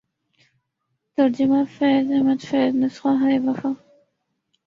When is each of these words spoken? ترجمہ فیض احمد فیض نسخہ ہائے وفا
ترجمہ 1.17 1.61
فیض 1.75 2.05
احمد 2.15 2.39
فیض 2.49 2.71
نسخہ 2.81 3.11
ہائے 3.21 3.37
وفا 3.45 3.69